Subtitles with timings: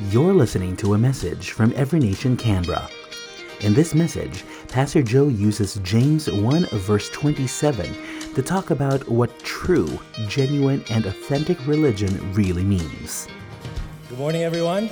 [0.00, 2.90] You're listening to a message from Every Nation Canberra.
[3.60, 7.94] In this message, Pastor Joe uses James 1 verse 27
[8.34, 13.28] to talk about what true, genuine, and authentic religion really means.
[14.08, 14.90] Good morning, everyone.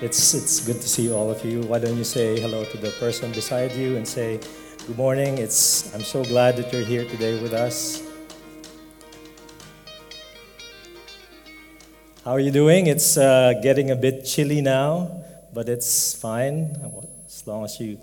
[0.00, 1.62] It's, it's good to see all of you.
[1.62, 4.38] Why don't you say hello to the person beside you and say,
[4.86, 5.38] Good morning.
[5.38, 8.08] It's, I'm so glad that you're here today with us.
[12.22, 12.86] How are you doing?
[12.86, 15.24] It's uh, getting a bit chilly now,
[15.54, 16.76] but it's fine
[17.26, 17.98] as long as you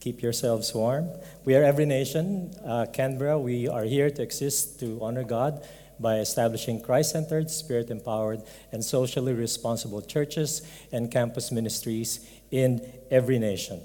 [0.00, 1.10] keep yourselves warm.
[1.44, 3.38] We are Every Nation, uh, Canberra.
[3.38, 5.68] We are here to exist to honor God
[6.00, 8.40] by establishing Christ centered, spirit empowered,
[8.72, 12.80] and socially responsible churches and campus ministries in
[13.10, 13.82] every nation.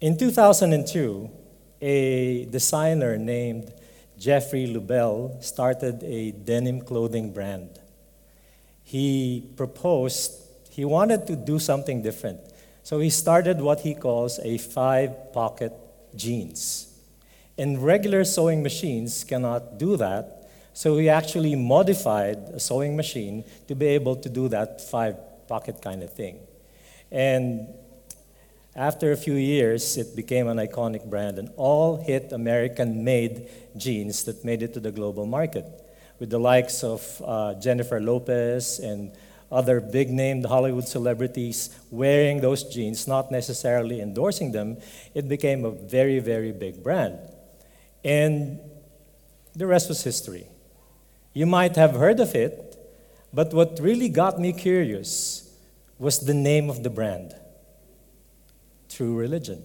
[0.00, 1.28] In 2002,
[1.82, 3.72] a designer named
[4.18, 7.78] Jeffrey Lubell started a denim clothing brand.
[8.82, 10.32] He proposed,
[10.70, 12.40] he wanted to do something different.
[12.82, 15.72] So he started what he calls a five pocket
[16.14, 16.86] jeans.
[17.58, 20.48] And regular sewing machines cannot do that.
[20.72, 25.16] So he actually modified a sewing machine to be able to do that five
[25.48, 26.38] pocket kind of thing.
[27.10, 27.68] And
[28.76, 34.24] after a few years, it became an iconic brand, and all hit American made jeans
[34.24, 35.64] that made it to the global market,
[36.20, 39.12] with the likes of uh, Jennifer Lopez and
[39.50, 44.76] other big named Hollywood celebrities wearing those jeans, not necessarily endorsing them.
[45.14, 47.18] It became a very, very big brand.
[48.04, 48.60] And
[49.54, 50.48] the rest was history.
[51.32, 52.76] You might have heard of it,
[53.32, 55.50] but what really got me curious
[55.98, 57.34] was the name of the brand
[58.96, 59.62] True Religion.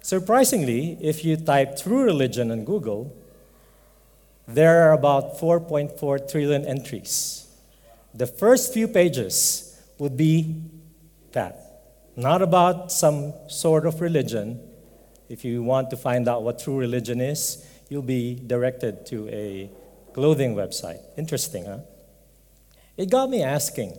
[0.00, 3.14] Surprisingly, if you type True Religion on Google,
[4.48, 7.46] there are about 4.4 trillion entries.
[8.14, 10.62] The first few pages would be
[11.32, 11.82] that.
[12.16, 14.60] Not about some sort of religion.
[15.28, 19.70] If you want to find out what true religion is, you'll be directed to a
[20.14, 21.00] clothing website.
[21.18, 21.80] Interesting, huh?
[22.96, 23.98] It got me asking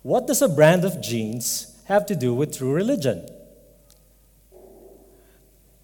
[0.00, 3.28] what does a brand of jeans have to do with true religion.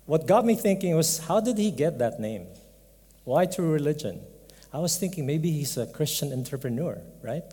[0.06, 2.46] What got me thinking was how did he get that name?
[3.24, 4.20] Why true religion?
[4.72, 7.44] I was thinking maybe he's a Christian entrepreneur, right?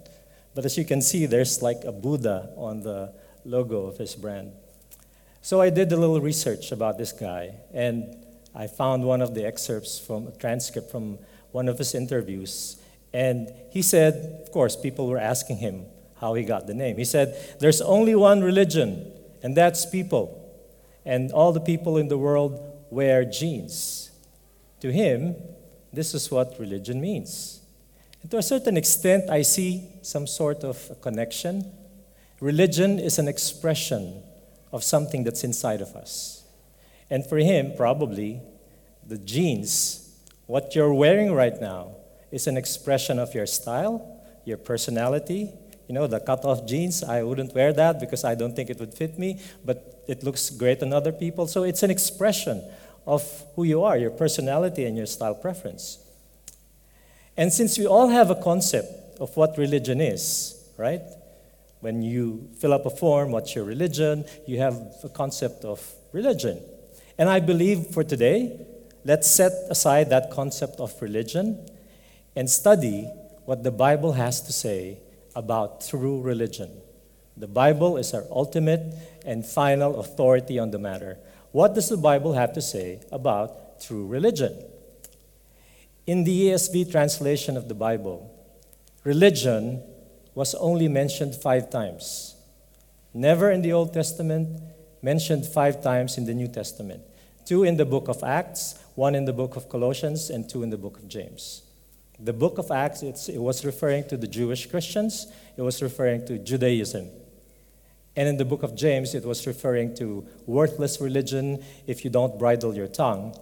[0.53, 4.53] But as you can see, there's like a Buddha on the logo of his brand.
[5.41, 8.16] So I did a little research about this guy, and
[8.55, 11.19] I found one of the excerpts from a transcript from
[11.51, 12.77] one of his interviews.
[13.13, 15.85] And he said, of course, people were asking him,
[16.19, 16.97] how he got the name.
[16.97, 19.11] He said, There's only one religion,
[19.43, 20.41] and that's people.
[21.05, 22.59] And all the people in the world
[22.89, 24.11] wear jeans.
[24.81, 25.35] To him,
[25.93, 27.61] this is what religion means.
[28.21, 31.71] And to a certain extent, I see some sort of connection.
[32.39, 34.23] Religion is an expression
[34.71, 36.43] of something that's inside of us.
[37.09, 38.41] And for him, probably,
[39.05, 40.09] the jeans,
[40.47, 41.95] what you're wearing right now,
[42.31, 45.51] is an expression of your style, your personality,
[45.88, 48.94] you know, the cut-off jeans, I wouldn't wear that because I don't think it would
[48.94, 51.47] fit me, but it looks great on other people.
[51.47, 52.63] So it's an expression
[53.06, 53.23] of
[53.56, 56.00] who you are, your personality and your style preference.
[57.38, 61.01] And since we all have a concept of what religion is, right?
[61.81, 64.25] When you fill up a form, what's your religion?
[64.47, 66.62] You have a concept of religion.
[67.17, 68.59] And I believe for today,
[69.03, 71.69] let's set aside that concept of religion
[72.35, 73.07] and study
[73.46, 74.97] what the Bible has to say
[75.35, 76.69] about true religion.
[77.38, 81.18] The Bible is our ultimate and final authority on the matter.
[81.51, 84.56] What does the Bible have to say about true religion?
[86.07, 88.31] In the ESV translation of the Bible,
[89.03, 89.84] religion
[90.34, 92.35] was only mentioned five times.
[93.13, 94.62] Never in the Old Testament,
[95.02, 97.02] mentioned five times in the New Testament.
[97.46, 100.69] Two in the book of Acts, one in the book of Colossians, and two in
[100.69, 101.64] the book of James.
[102.19, 106.37] The book of Acts, it was referring to the Jewish Christians, it was referring to
[106.37, 107.09] Judaism.
[108.16, 112.40] And in the book of James, it was referring to worthless religion if you don't
[112.40, 113.37] bridle your tongue.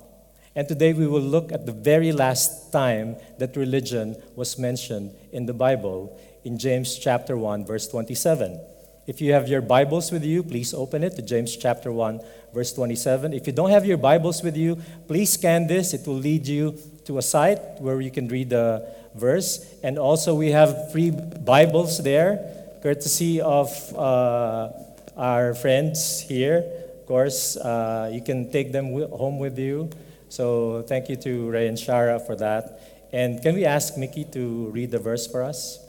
[0.55, 5.45] And today we will look at the very last time that religion was mentioned in
[5.45, 8.59] the Bible in James chapter 1 verse 27.
[9.05, 12.21] If you have your Bibles with you, please open it to James chapter 1
[12.53, 13.33] verse 27.
[13.33, 14.77] If you don't have your Bibles with you,
[15.07, 15.93] please scan this.
[15.93, 19.65] It will lead you to a site where you can read the verse.
[19.83, 22.39] And also, we have free Bibles there,
[22.81, 24.69] courtesy of uh,
[25.17, 26.63] our friends here.
[27.01, 29.89] Of course, uh, you can take them home with you.
[30.29, 32.79] So, thank you to Ray and Shara for that.
[33.11, 35.82] And can we ask Mickey to read the verse for us?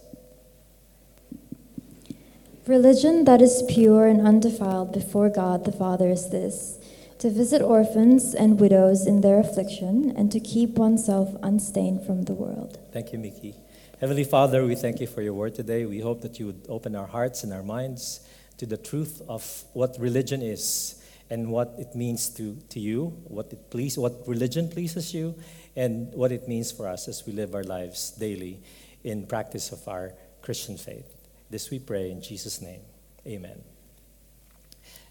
[2.67, 6.79] Religion that is pure and undefiled before God the Father is this
[7.19, 12.33] to visit orphans and widows in their affliction, and to keep oneself unstained from the
[12.33, 12.79] world.
[12.93, 13.55] Thank you, Miki.
[14.01, 15.85] Heavenly Father, we thank you for your word today.
[15.85, 18.27] We hope that you would open our hearts and our minds
[18.57, 23.53] to the truth of what religion is and what it means to, to you, what,
[23.53, 25.35] it please, what religion pleases you,
[25.77, 28.61] and what it means for us as we live our lives daily
[29.03, 31.24] in practice of our Christian faith.
[31.51, 32.81] This we pray in Jesus' name.
[33.27, 33.63] Amen.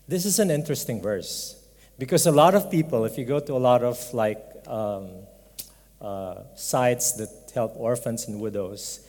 [0.08, 1.56] This is an interesting verse
[1.98, 5.10] because a lot of people, if you go to a lot of like um,
[6.02, 9.08] uh, sites that help orphans and widows,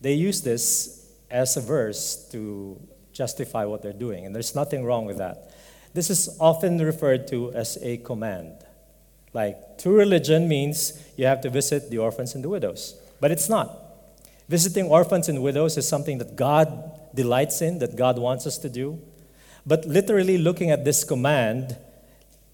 [0.00, 2.80] they use this as a verse to
[3.12, 5.50] justify what they're doing, and there's nothing wrong with that.
[5.94, 8.52] This is often referred to as a command.
[9.32, 13.48] Like, true religion means you have to visit the orphans and the widows, but it's
[13.48, 13.87] not.
[14.48, 18.68] Visiting orphans and widows is something that God delights in, that God wants us to
[18.68, 19.00] do.
[19.66, 21.76] But literally looking at this command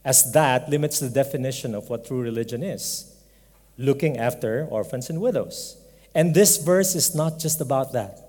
[0.05, 3.11] as that limits the definition of what true religion is
[3.77, 5.77] looking after orphans and widows.
[6.15, 8.21] And this verse is not just about that.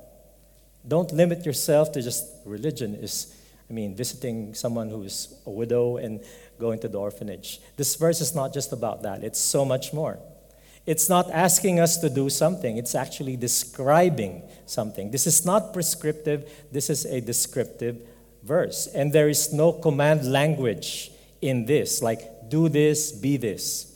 [0.87, 3.35] Don't limit yourself to just religion is,
[3.69, 6.21] I mean, visiting someone who is a widow and
[6.59, 7.59] going to the orphanage.
[7.77, 10.19] This verse is not just about that, it's so much more.
[10.85, 15.09] It's not asking us to do something, it's actually describing something.
[15.11, 17.97] This is not prescriptive, this is a descriptive
[18.43, 18.87] verse.
[18.87, 21.11] And there is no command language
[21.41, 23.95] in this, like do this, be this.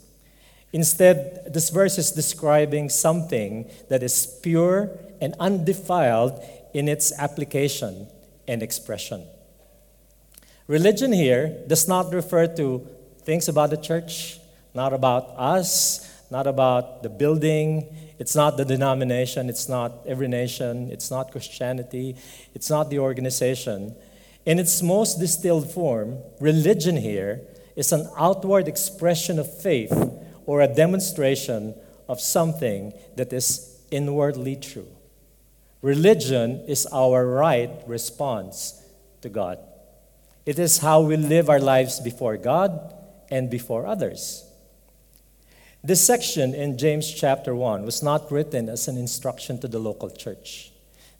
[0.73, 6.43] Instead, this verse is describing something that is pure and undefiled
[6.73, 8.07] in its application
[8.47, 9.25] and expression.
[10.67, 12.87] Religion here does not refer to
[13.23, 14.39] things about the church,
[14.73, 20.89] not about us, not about the building, it's not the denomination, it's not every nation,
[20.91, 22.15] it's not Christianity,
[22.53, 23.95] it's not the organization.
[24.45, 27.41] In its most distilled form, religion here
[27.75, 29.93] is an outward expression of faith
[30.45, 31.75] or a demonstration
[32.07, 34.87] of something that is inwardly true.
[35.81, 38.83] Religion is our right response
[39.21, 39.59] to God.
[40.45, 42.93] It is how we live our lives before God
[43.29, 44.48] and before others.
[45.81, 50.09] This section in James chapter 1 was not written as an instruction to the local
[50.09, 50.73] church.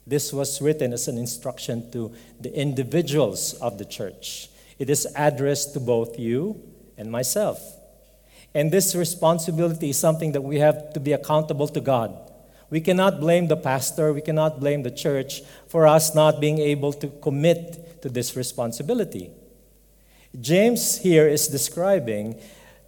[0.06, 4.50] This was written as an instruction to the individuals of the church.
[4.78, 6.60] It is addressed to both you
[6.98, 7.58] and myself.
[8.54, 12.14] And this responsibility is something that we have to be accountable to God.
[12.68, 16.92] We cannot blame the pastor, we cannot blame the church for us not being able
[16.94, 19.30] to commit to this responsibility.
[20.38, 22.38] James here is describing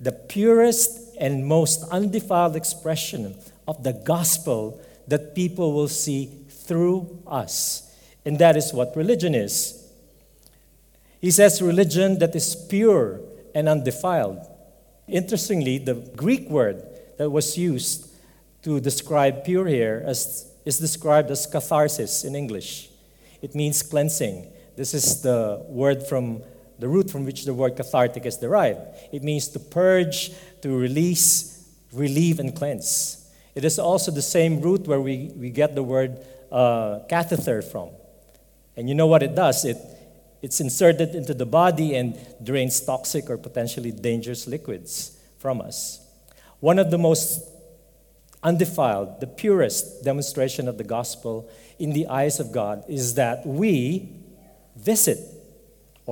[0.02, 3.36] the purest and most undefiled expression
[3.68, 7.88] of the gospel that people will see through us.
[8.24, 9.78] And that is what religion is.
[11.20, 13.20] He says religion that is pure
[13.54, 14.44] and undefiled.
[15.06, 16.82] Interestingly, the Greek word
[17.18, 18.08] that was used
[18.62, 22.88] to describe pure here as, is described as catharsis in English.
[23.40, 24.50] It means cleansing.
[24.76, 26.42] This is the word from
[26.82, 28.80] the root from which the word cathartic is derived.
[29.12, 30.32] It means to purge,
[30.62, 33.24] to release, relieve, and cleanse.
[33.54, 36.18] It is also the same root where we, we get the word
[36.50, 37.90] uh, catheter from.
[38.76, 39.64] And you know what it does?
[39.64, 39.76] It,
[40.42, 46.04] it's inserted into the body and drains toxic or potentially dangerous liquids from us.
[46.58, 47.48] One of the most
[48.42, 54.08] undefiled, the purest demonstration of the gospel in the eyes of God is that we
[54.74, 55.20] visit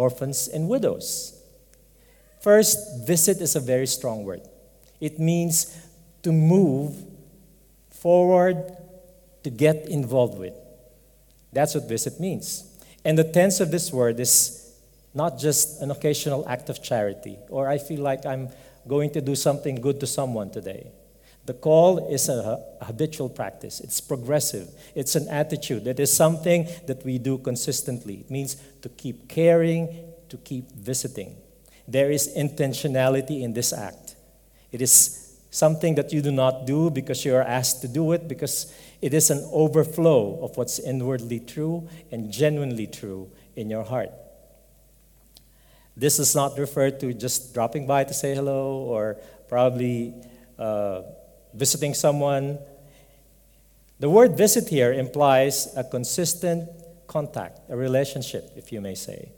[0.01, 1.37] orphans and widows.
[2.41, 4.41] First, visit is a very strong word.
[4.99, 5.77] It means
[6.23, 6.97] to move
[7.91, 8.57] forward
[9.43, 10.55] to get involved with.
[11.53, 12.65] That's what visit means.
[13.05, 14.73] And the tense of this word is
[15.13, 18.49] not just an occasional act of charity, or I feel like I'm
[18.89, 20.91] going to do something good to someone today.
[21.51, 23.81] The call is a, habitual practice.
[23.81, 24.69] It's progressive.
[24.95, 25.89] It's an attitude.
[25.89, 28.21] It is something that we do consistently.
[28.21, 29.89] It means to keep caring,
[30.29, 31.35] to keep visiting.
[31.89, 34.15] There is intentionality in this act.
[34.71, 38.29] It is something that you do not do because you are asked to do it,
[38.29, 44.13] because it is an overflow of what's inwardly true and genuinely true in your heart.
[45.97, 49.17] This is not referred to just dropping by to say hello or
[49.49, 50.15] probably
[50.57, 51.03] uh,
[51.55, 52.59] visiting someone.
[53.99, 56.69] The word visit here implies a consistent
[57.07, 59.31] contact, a relationship, if you may say.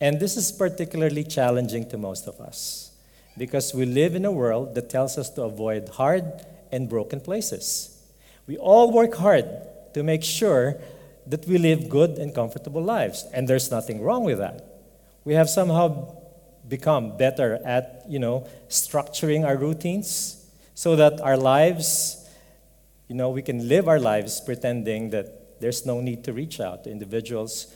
[0.00, 2.92] And this is particularly challenging to most of us
[3.38, 6.24] because we live in a world that tells us to avoid hard
[6.72, 7.96] and broken places.
[8.46, 9.46] We all work hard
[9.94, 10.76] to make sure
[11.26, 13.26] that we live good and comfortable lives.
[13.32, 14.64] And there's nothing wrong with that.
[15.24, 16.14] We have somehow
[16.68, 20.35] become better at, you know, structuring our routines
[20.76, 22.28] so that our lives,
[23.08, 26.84] you know, we can live our lives pretending that there's no need to reach out
[26.84, 27.74] to individuals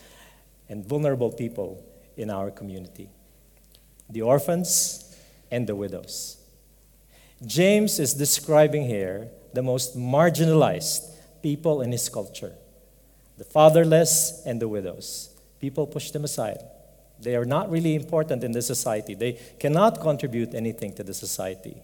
[0.68, 1.82] and vulnerable people
[2.16, 3.08] in our community
[4.10, 5.16] the orphans
[5.52, 6.36] and the widows.
[7.46, 11.08] James is describing here the most marginalized
[11.42, 12.52] people in his culture
[13.38, 15.30] the fatherless and the widows.
[15.58, 16.62] People push them aside.
[17.18, 19.14] They are not really important in the society.
[19.14, 21.80] They cannot contribute anything to the society.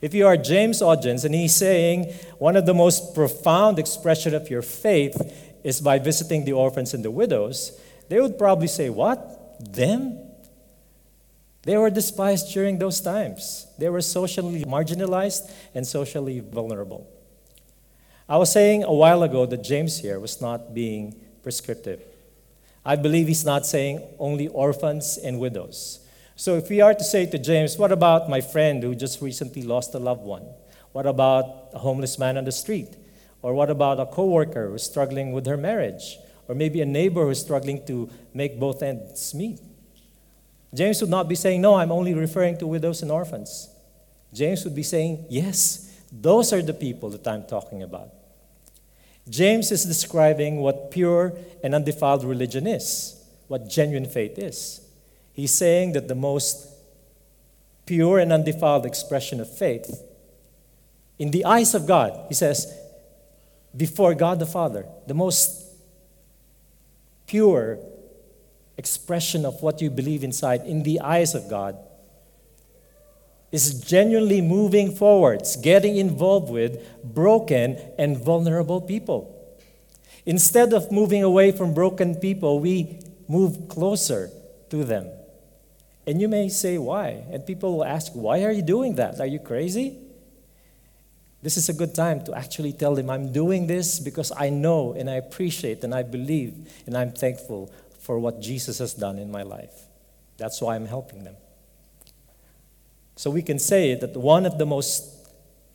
[0.00, 4.50] If you are James audience and he's saying one of the most profound expression of
[4.50, 5.16] your faith
[5.62, 9.72] is by visiting the orphans and the widows, they would probably say, "What?
[9.72, 10.18] Them?
[11.62, 13.66] They were despised during those times.
[13.78, 17.06] They were socially marginalized and socially vulnerable."
[18.28, 22.00] I was saying a while ago that James here was not being prescriptive.
[22.84, 26.00] I believe he's not saying only orphans and widows.
[26.36, 29.62] So if we are to say to James, what about my friend who just recently
[29.62, 30.44] lost a loved one?
[30.92, 32.96] What about a homeless man on the street?
[33.40, 36.18] Or what about a coworker who's struggling with her marriage?
[36.48, 39.60] Or maybe a neighbor who's struggling to make both ends meet?
[40.74, 43.68] James would not be saying, No, I'm only referring to widows and orphans.
[44.32, 48.10] James would be saying, Yes, those are the people that I'm talking about.
[49.28, 54.83] James is describing what pure and undefiled religion is, what genuine faith is.
[55.34, 56.68] He's saying that the most
[57.86, 60.02] pure and undefiled expression of faith,
[61.18, 62.72] in the eyes of God, he says,
[63.76, 65.64] before God the Father, the most
[67.26, 67.78] pure
[68.78, 71.76] expression of what you believe inside, in the eyes of God,
[73.50, 79.30] is genuinely moving forwards, getting involved with broken and vulnerable people.
[80.26, 82.98] Instead of moving away from broken people, we
[83.28, 84.30] move closer
[84.70, 85.08] to them.
[86.06, 87.24] And you may say, why?
[87.30, 89.20] And people will ask, why are you doing that?
[89.20, 89.98] Are you crazy?
[91.42, 94.92] This is a good time to actually tell them, I'm doing this because I know
[94.92, 96.54] and I appreciate and I believe
[96.86, 99.72] and I'm thankful for what Jesus has done in my life.
[100.36, 101.36] That's why I'm helping them.
[103.16, 105.28] So we can say that one of the most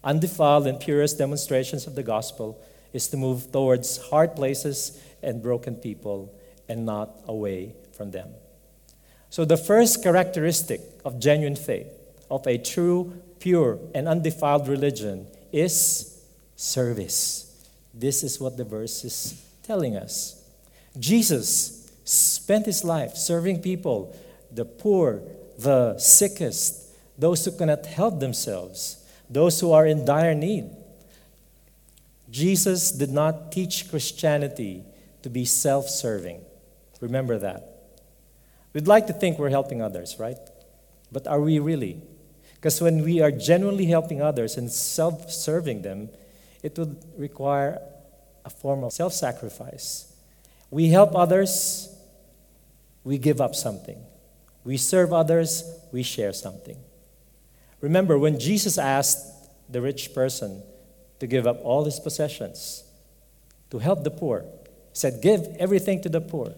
[0.04, 2.62] undefiled and purest demonstrations of the gospel
[2.94, 6.34] is to move towards hard places and broken people
[6.68, 8.30] and not away from them.
[9.30, 11.88] So, the first characteristic of genuine faith,
[12.32, 16.20] of a true, pure, and undefiled religion, is
[16.56, 17.46] service.
[17.94, 20.44] This is what the verse is telling us.
[20.98, 24.16] Jesus spent his life serving people,
[24.52, 25.22] the poor,
[25.60, 30.72] the sickest, those who cannot help themselves, those who are in dire need.
[32.32, 34.84] Jesus did not teach Christianity
[35.22, 36.42] to be self serving.
[37.02, 37.79] Remember that.
[38.80, 40.38] We'd like to think we're helping others, right?
[41.12, 42.02] But are we really?
[42.56, 46.08] Because when we are genuinely helping others and self serving them,
[46.64, 47.82] it would require
[48.46, 50.16] a form of self sacrifice.
[50.72, 51.94] We help others,
[53.04, 54.02] we give up something.
[54.64, 56.78] We serve others, we share something.
[57.82, 59.28] Remember, when Jesus asked
[59.68, 60.64] the rich person
[61.20, 62.86] to give up all his possessions
[63.72, 64.46] to help the poor,
[64.94, 66.54] he said, Give everything to the poor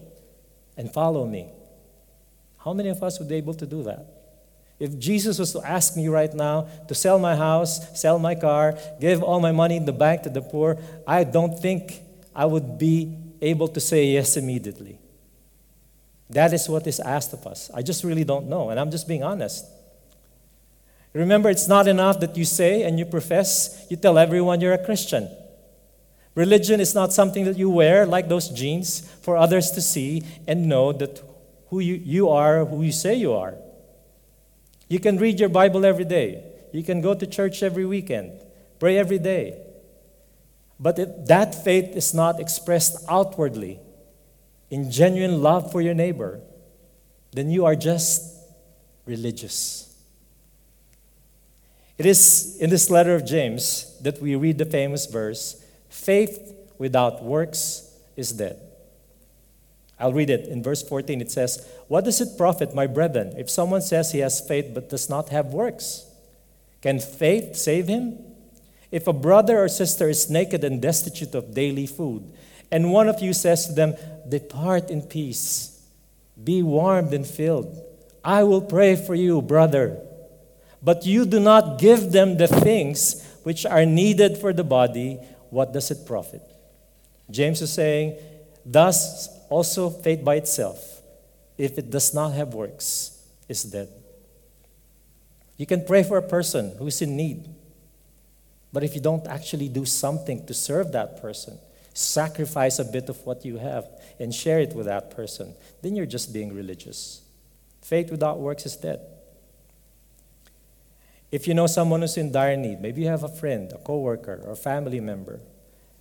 [0.76, 1.50] and follow me.
[2.64, 4.06] How many of us would be able to do that?
[4.78, 8.76] If Jesus was to ask me right now to sell my house, sell my car,
[9.00, 12.00] give all my money in the bank to the poor, I don't think
[12.34, 14.98] I would be able to say yes immediately.
[16.30, 17.70] That is what is asked of us.
[17.74, 19.66] I just really don't know, and I'm just being honest.
[21.12, 24.84] Remember, it's not enough that you say and you profess, you tell everyone you're a
[24.84, 25.28] Christian.
[26.34, 30.68] Religion is not something that you wear like those jeans for others to see and
[30.68, 31.22] know that
[31.72, 33.54] who you, you are, who you say you are.
[34.90, 36.44] You can read your Bible every day.
[36.70, 38.42] You can go to church every weekend,
[38.78, 39.56] pray every day.
[40.78, 43.80] But if that faith is not expressed outwardly
[44.68, 46.40] in genuine love for your neighbor,
[47.30, 48.36] then you are just
[49.06, 49.96] religious.
[51.96, 57.24] It is in this letter of James that we read the famous verse faith without
[57.24, 58.60] works is dead.
[60.02, 60.48] I'll read it.
[60.48, 64.18] In verse 14, it says, What does it profit, my brethren, if someone says he
[64.18, 66.04] has faith but does not have works?
[66.82, 68.18] Can faith save him?
[68.90, 72.30] If a brother or sister is naked and destitute of daily food,
[72.70, 73.94] and one of you says to them,
[74.28, 75.80] Depart in peace,
[76.42, 77.80] be warmed and filled,
[78.24, 79.98] I will pray for you, brother
[80.82, 85.18] but you do not give them the things which are needed for the body,
[85.50, 86.42] what does it profit?
[87.30, 88.16] James is saying,
[88.66, 91.02] Thus, also faith by itself,
[91.58, 93.88] if it does not have works, is dead.
[95.58, 97.48] You can pray for a person who's in need,
[98.72, 101.58] but if you don't actually do something to serve that person,
[101.94, 103.86] sacrifice a bit of what you have
[104.18, 107.20] and share it with that person, then you're just being religious.
[107.82, 109.00] Faith without works is dead.
[111.30, 114.40] If you know someone who's in dire need, maybe you have a friend, a coworker,
[114.44, 115.40] or a family member,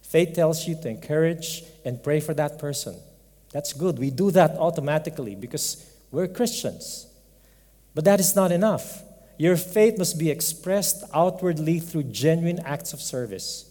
[0.02, 2.96] faith tells you to encourage and pray for that person.
[3.52, 4.00] That's good.
[4.00, 7.08] We do that automatically because we're Christians.
[7.94, 9.04] But that is not enough.
[9.38, 13.68] Your faith must be expressed outwardly through genuine acts of service.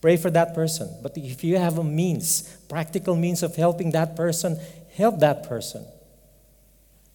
[0.00, 0.88] Pray for that person.
[1.02, 4.58] But if you have a means, practical means of helping that person,
[4.94, 5.84] help that person.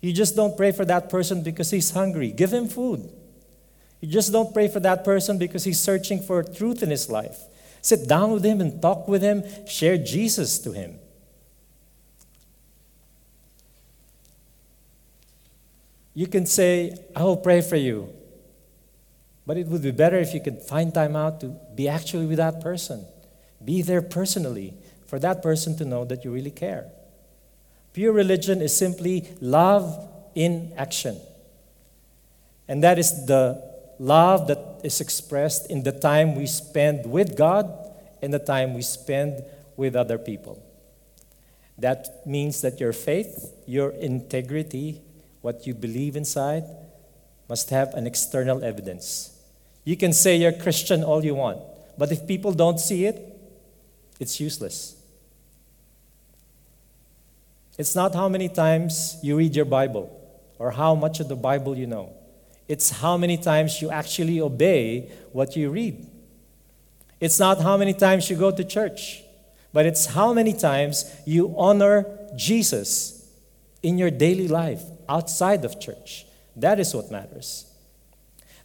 [0.01, 2.31] You just don't pray for that person because he's hungry.
[2.31, 3.09] Give him food.
[4.01, 7.37] You just don't pray for that person because he's searching for truth in his life.
[7.81, 9.43] Sit down with him and talk with him.
[9.67, 10.99] Share Jesus to him.
[16.13, 18.13] You can say, I will pray for you.
[19.45, 22.37] But it would be better if you could find time out to be actually with
[22.37, 23.05] that person.
[23.63, 24.73] Be there personally
[25.07, 26.91] for that person to know that you really care.
[27.93, 31.19] Pure religion is simply love in action.
[32.67, 33.63] And that is the
[33.97, 37.71] love that is expressed in the time we spend with God
[38.21, 39.43] and the time we spend
[39.77, 40.61] with other people.
[41.77, 45.01] That means that your faith, your integrity,
[45.41, 46.65] what you believe inside,
[47.47, 49.37] must have an external evidence.
[49.85, 51.59] You can say you're Christian all you want,
[51.97, 53.37] but if people don't see it,
[54.19, 54.95] it's useless.
[57.77, 60.13] It's not how many times you read your Bible
[60.59, 62.13] or how much of the Bible you know.
[62.69, 66.05] It's how many times you actually obey what you read.
[67.19, 69.23] It's not how many times you go to church,
[69.73, 72.05] but it's how many times you honor
[72.35, 73.27] Jesus
[73.81, 76.27] in your daily life outside of church.
[76.55, 77.65] That is what matters.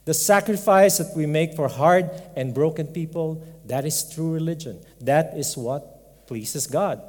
[0.05, 4.79] The sacrifice that we make for hard and broken people, that is true religion.
[5.01, 7.01] That is what pleases God.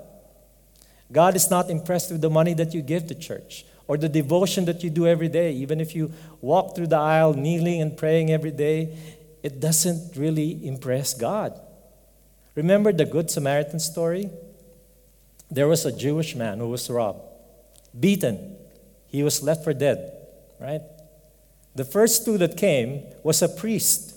[1.12, 4.64] God is not impressed with the money that you give to church or the devotion
[4.64, 5.52] that you do every day.
[5.52, 8.96] Even if you walk through the aisle kneeling and praying every day,
[9.42, 11.58] it doesn't really impress God.
[12.54, 14.30] Remember the Good Samaritan story?
[15.50, 17.20] There was a Jewish man who was robbed,
[17.98, 18.56] beaten.
[19.06, 20.12] He was left for dead,
[20.60, 20.82] right?
[21.74, 24.16] The first two that came was a priest.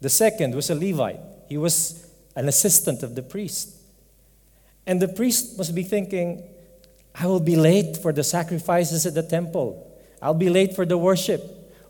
[0.00, 1.20] The second was a Levite.
[1.48, 3.74] He was an assistant of the priest.
[4.86, 6.44] And the priest must be thinking,
[7.14, 9.86] I will be late for the sacrifices at the temple.
[10.22, 11.42] I'll be late for the worship.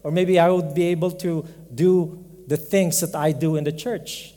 [0.02, 3.72] Or maybe I would be able to do the things that I do in the
[3.72, 4.34] church.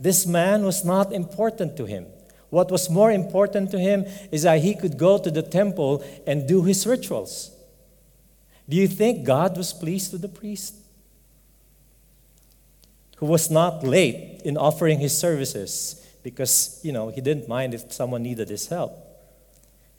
[0.00, 2.06] This man was not important to him.
[2.50, 6.46] What was more important to him is that he could go to the temple and
[6.46, 7.50] do his rituals.
[8.68, 10.74] Do you think God was pleased with the priest?
[13.16, 17.92] Who was not late in offering his services because, you know, he didn't mind if
[17.92, 18.92] someone needed his help.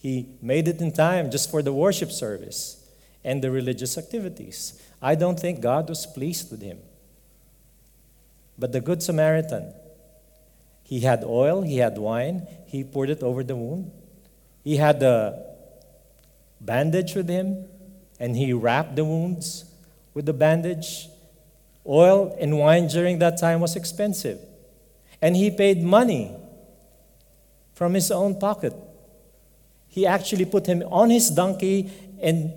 [0.05, 2.77] He made it in time just for the worship service
[3.23, 4.79] and the religious activities.
[5.01, 6.77] I don't think God was pleased with him.
[8.55, 9.73] But the Good Samaritan,
[10.83, 13.89] he had oil, he had wine, he poured it over the wound.
[14.63, 15.43] He had a
[16.61, 17.65] bandage with him,
[18.19, 19.65] and he wrapped the wounds
[20.13, 21.09] with the bandage.
[21.83, 24.37] Oil and wine during that time was expensive.
[25.19, 26.37] And he paid money
[27.73, 28.75] from his own pocket.
[29.95, 31.89] He actually put him on his donkey
[32.21, 32.51] and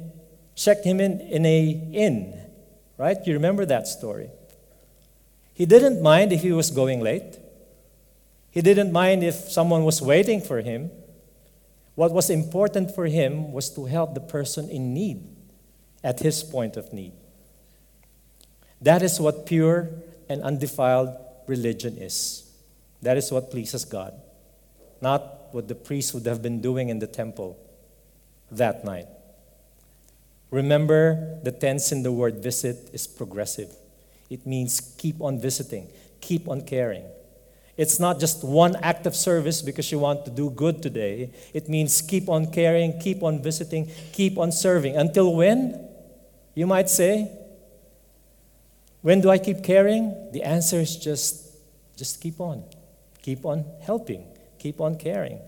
[0.56, 1.60] checked him in in a
[1.92, 2.34] inn.
[2.96, 3.16] Right?
[3.24, 4.28] You remember that story.
[5.54, 7.38] He didn't mind if he was going late.
[8.50, 10.90] He didn't mind if someone was waiting for him.
[11.94, 15.22] What was important for him was to help the person in need
[16.02, 17.12] at his point of need.
[18.82, 19.90] That is what pure
[20.28, 21.14] and undefiled
[21.46, 22.50] religion is.
[23.02, 24.14] That is what pleases God,
[25.00, 27.58] not what the priest would have been doing in the temple
[28.50, 29.06] that night.
[30.50, 33.74] Remember, the tense in the word visit is progressive.
[34.30, 35.88] It means keep on visiting,
[36.20, 37.04] keep on caring.
[37.76, 41.30] It's not just one act of service because you want to do good today.
[41.54, 44.96] It means keep on caring, keep on visiting, keep on serving.
[44.96, 45.88] Until when?
[46.54, 47.30] You might say,
[49.00, 50.32] when do I keep caring?
[50.32, 51.54] The answer is just,
[51.96, 52.64] just keep on.
[53.22, 54.26] Keep on helping.
[54.58, 55.40] Keep on caring.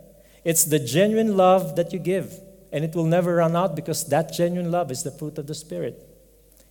[0.45, 2.41] It's the genuine love that you give,
[2.73, 5.55] and it will never run out because that genuine love is the fruit of the
[5.55, 6.07] Spirit.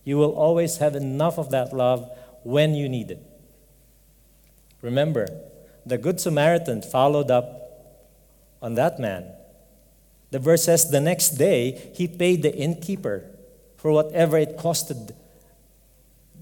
[0.04, 2.10] You will always have enough of that love
[2.44, 3.22] when you need it.
[4.82, 5.28] Remember,
[5.86, 7.60] the Good Samaritan followed up
[8.62, 9.32] on that man.
[10.32, 13.26] The verse says, The next day he paid the innkeeper
[13.78, 15.16] for whatever it costed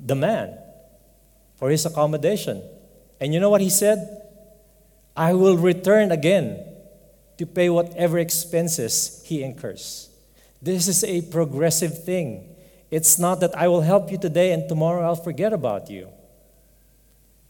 [0.05, 0.57] the man
[1.55, 2.62] for his accommodation.
[3.19, 4.26] And you know what he said?
[5.17, 6.63] I will return again
[7.39, 10.10] to pay whatever expenses he incurs.
[10.62, 12.56] This is a progressive thing.
[12.91, 16.10] It's not that I will help you today and tomorrow I'll forget about you.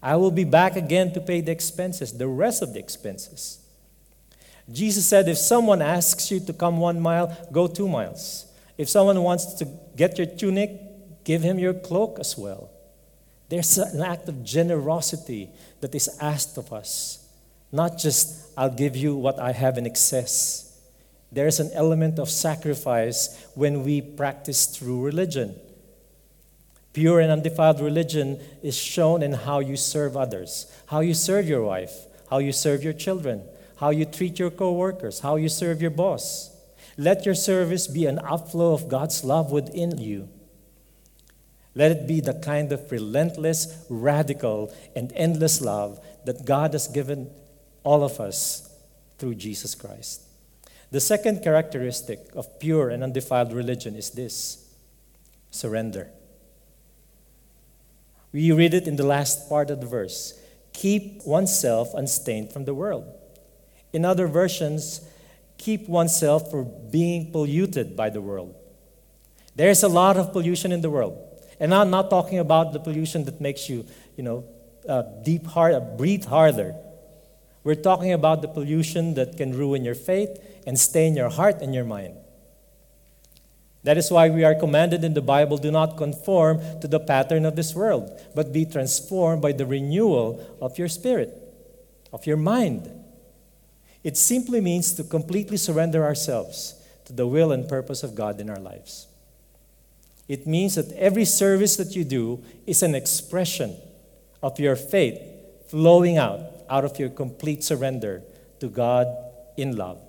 [0.01, 3.59] I will be back again to pay the expenses, the rest of the expenses.
[4.71, 8.45] Jesus said, if someone asks you to come one mile, go two miles.
[8.77, 12.69] If someone wants to get your tunic, give him your cloak as well.
[13.49, 15.49] There's an act of generosity
[15.81, 17.26] that is asked of us.
[17.71, 20.79] Not just, I'll give you what I have in excess.
[21.31, 25.55] There's an element of sacrifice when we practice true religion.
[26.93, 31.61] Pure and undefiled religion is shown in how you serve others, how you serve your
[31.61, 31.93] wife,
[32.29, 33.43] how you serve your children,
[33.77, 36.55] how you treat your coworkers, how you serve your boss.
[36.97, 40.29] Let your service be an outflow of God's love within you.
[41.75, 47.29] Let it be the kind of relentless, radical, and endless love that God has given
[47.83, 48.69] all of us
[49.17, 50.21] through Jesus Christ.
[50.91, 54.73] The second characteristic of pure and undefiled religion is this
[55.51, 56.09] surrender.
[58.31, 60.39] We read it in the last part of the verse
[60.73, 63.03] keep oneself unstained from the world.
[63.93, 65.01] In other versions,
[65.57, 68.53] keep oneself from being polluted by the world.
[69.55, 71.17] There's a lot of pollution in the world.
[71.59, 73.85] And I'm not talking about the pollution that makes you,
[74.15, 74.45] you know,
[74.87, 76.75] uh, deep uh, breathe harder.
[77.67, 81.75] We're talking about the pollution that can ruin your faith and stain your heart and
[81.75, 82.13] your mind.
[83.83, 87.43] That is why we are commanded in the Bible do not conform to the pattern
[87.43, 91.37] of this world, but be transformed by the renewal of your spirit,
[92.13, 92.89] of your mind.
[94.01, 98.49] It simply means to completely surrender ourselves to the will and purpose of God in
[98.49, 99.07] our lives.
[100.29, 103.75] It means that every service that you do is an expression
[104.41, 105.19] of your faith
[105.67, 108.23] flowing out out of your complete surrender
[108.59, 109.07] to God
[109.55, 109.99] in love.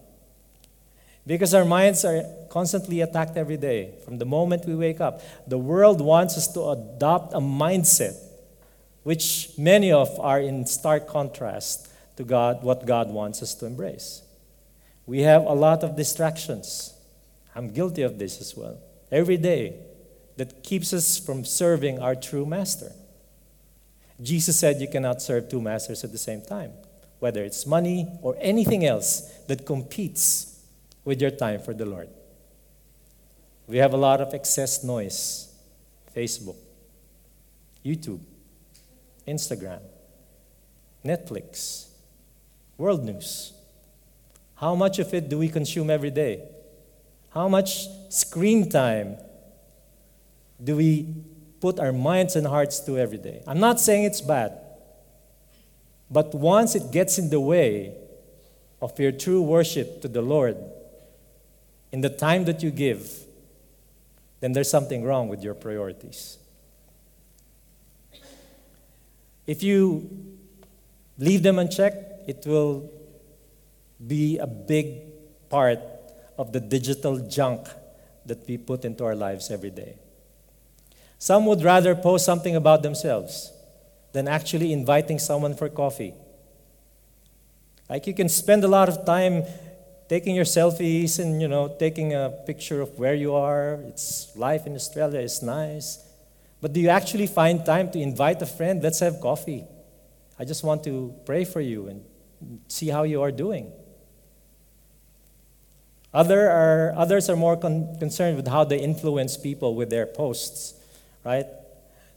[1.27, 5.21] Because our minds are constantly attacked every day from the moment we wake up.
[5.47, 8.16] The world wants us to adopt a mindset
[9.03, 14.23] which many of are in stark contrast to God what God wants us to embrace.
[15.07, 16.94] We have a lot of distractions.
[17.55, 18.79] I'm guilty of this as well.
[19.11, 19.77] Every day
[20.37, 22.92] that keeps us from serving our true master.
[24.20, 26.72] Jesus said you cannot serve two masters at the same time,
[27.20, 30.61] whether it's money or anything else that competes
[31.04, 32.09] with your time for the Lord.
[33.66, 35.54] We have a lot of excess noise
[36.14, 36.57] Facebook,
[37.85, 38.20] YouTube,
[39.26, 39.81] Instagram,
[41.04, 41.88] Netflix,
[42.76, 43.52] world news.
[44.57, 46.42] How much of it do we consume every day?
[47.31, 49.16] How much screen time
[50.62, 51.07] do we
[51.61, 53.42] put our minds and hearts to every day?
[53.47, 54.53] I'm not saying it's bad,
[56.11, 57.94] but once it gets in the way
[58.81, 60.57] of your true worship to the Lord,
[61.92, 63.11] in the time that you give,
[64.40, 66.38] then there's something wrong with your priorities.
[69.47, 70.09] If you
[71.18, 72.90] leave them unchecked, it will
[74.07, 75.81] be a big part
[76.37, 77.66] of the digital junk
[78.27, 79.97] that we put into our lives every day.
[81.18, 83.52] Some would rather post something about themselves
[84.12, 86.14] than actually inviting someone for coffee.
[87.90, 89.44] Like you can spend a lot of time
[90.09, 93.81] taking your selfies and you know taking a picture of where you are.
[93.88, 96.04] It's life in Australia is nice.
[96.61, 98.83] But do you actually find time to invite a friend?
[98.83, 99.64] Let's have coffee.
[100.38, 102.04] I just want to pray for you and
[102.68, 103.72] see how you are doing.
[106.14, 110.78] Other are, others are more con- concerned with how they influence people with their posts
[111.24, 111.46] right?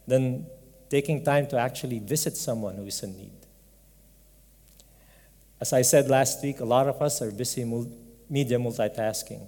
[0.06, 0.46] Than
[0.88, 3.32] taking time to actually visit someone who is in need.
[5.60, 7.90] As I said last week, a lot of us are busy mul-
[8.28, 9.46] media multitasking.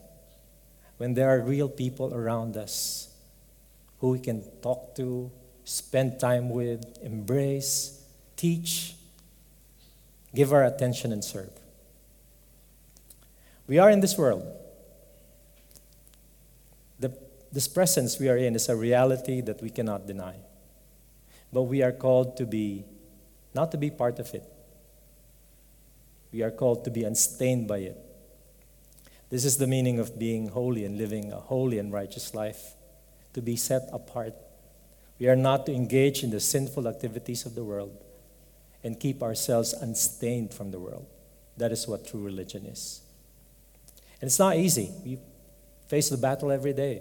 [0.96, 3.08] When there are real people around us
[3.98, 5.30] who we can talk to,
[5.64, 8.04] spend time with, embrace,
[8.36, 8.94] teach,
[10.34, 11.50] give our attention, and serve.
[13.66, 14.46] We are in this world.
[17.54, 20.34] This presence we are in is a reality that we cannot deny.
[21.52, 22.84] But we are called to be,
[23.54, 24.42] not to be part of it.
[26.32, 27.96] We are called to be unstained by it.
[29.30, 32.74] This is the meaning of being holy and living a holy and righteous life,
[33.34, 34.34] to be set apart.
[35.20, 37.96] We are not to engage in the sinful activities of the world.
[38.84, 41.06] and keep ourselves unstained from the world.
[41.56, 43.00] That is what true religion is.
[44.20, 44.90] And it's not easy.
[45.02, 45.18] We
[45.88, 47.00] face the battle every day.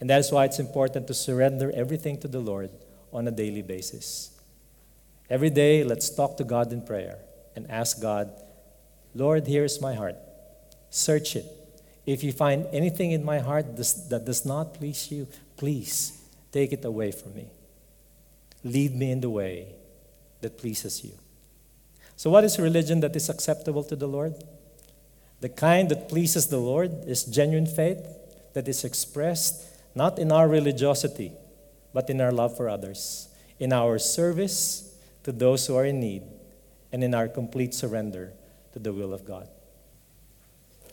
[0.00, 2.70] And that is why it's important to surrender everything to the Lord
[3.12, 4.30] on a daily basis.
[5.30, 7.18] Every day, let's talk to God in prayer
[7.56, 8.30] and ask God,
[9.14, 10.16] Lord, here is my heart.
[10.90, 11.46] Search it.
[12.04, 15.26] If you find anything in my heart that does not please you,
[15.56, 16.20] please
[16.52, 17.46] take it away from me.
[18.62, 19.68] Lead me in the way
[20.40, 21.12] that pleases you.
[22.16, 24.34] So, what is religion that is acceptable to the Lord?
[25.40, 28.06] The kind that pleases the Lord is genuine faith
[28.52, 31.32] that is expressed not in our religiosity,
[31.92, 33.28] but in our love for others,
[33.58, 36.22] in our service to those who are in need,
[36.92, 38.32] and in our complete surrender
[38.72, 39.48] to the will of God.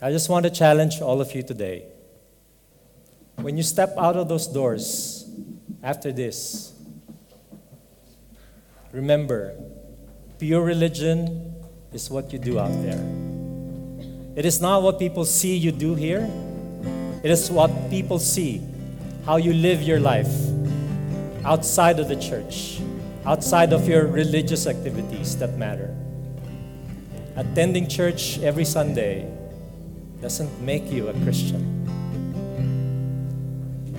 [0.00, 1.84] I just want to challenge all of you today.
[3.36, 5.30] When you step out of those doors
[5.82, 6.72] after this,
[8.92, 9.54] remember,
[10.38, 11.54] pure religion
[11.92, 12.98] is what you do out there.
[14.34, 16.28] It is not what people see you do here,
[17.22, 18.60] it is what people see,
[19.24, 20.32] how you live your life
[21.44, 22.80] outside of the church,
[23.24, 25.94] outside of your religious activities that matter.
[27.36, 29.30] Attending church every Sunday
[30.20, 31.62] doesn't make you a Christian.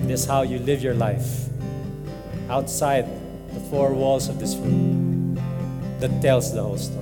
[0.04, 1.48] It is how you live your life
[2.50, 3.06] outside
[3.54, 5.40] the four walls of this room
[6.00, 7.00] that tells the whole story.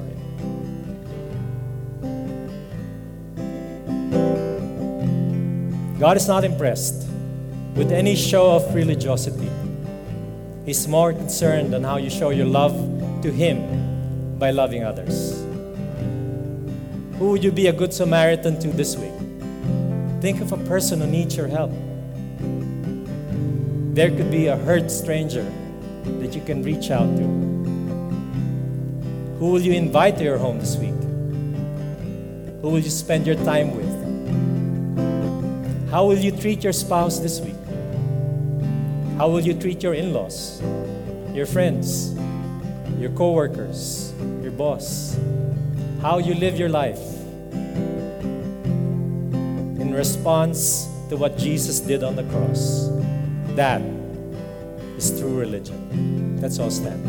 [5.99, 7.12] God is not impressed
[7.75, 9.51] with any show of religiosity.
[10.67, 12.75] He's more concerned on how you show your love
[13.23, 15.41] to Him by loving others.
[17.19, 19.13] Who would you be a good Samaritan to this week?
[20.21, 21.73] Think of a person who needs your help.
[23.95, 25.45] There could be a hurt stranger
[26.05, 27.23] that you can reach out to.
[29.39, 30.95] Who will you invite to your home this week?
[32.63, 33.93] Who will you spend your time with?
[35.91, 37.52] How will you treat your spouse this week?
[39.23, 40.61] How will you treat your in laws,
[41.33, 42.13] your friends,
[42.99, 45.17] your co workers, your boss?
[46.01, 46.99] How you live your life
[49.79, 52.89] in response to what Jesus did on the cross.
[53.55, 53.81] That
[54.99, 56.41] is true religion.
[56.41, 57.07] That's all stand.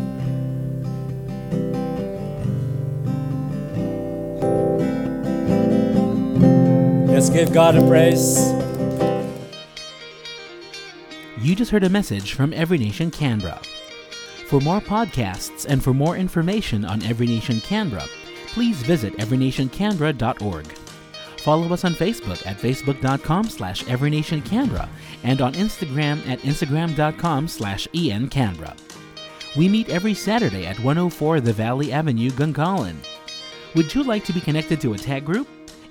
[7.08, 8.63] Let's give God a praise.
[11.44, 13.60] You just heard a message from Every Nation Canberra.
[14.46, 18.06] For more podcasts and for more information on Every Nation Canberra,
[18.46, 20.66] please visit everynationcanberra.org.
[21.40, 24.88] Follow us on Facebook at facebook.com slash everynationcanberra
[25.22, 28.74] and on Instagram at instagram.com slash encanberra.
[29.54, 32.96] We meet every Saturday at 104 The Valley Avenue, Gungahlin.
[33.74, 35.46] Would you like to be connected to a tag group?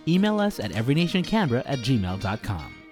[0.08, 2.83] Email us at everynationcanberra at gmail.com.